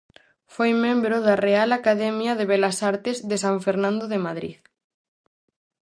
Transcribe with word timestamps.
Foi 0.55 0.71
membro 0.85 1.15
da 1.25 1.35
Real 1.45 1.69
Academia 1.79 2.33
de 2.39 2.45
Belas 2.51 2.77
Artes 2.91 3.17
de 3.29 3.37
San 3.43 3.55
Fernando 3.65 4.05
de 4.13 4.19
Madrid. 4.27 4.57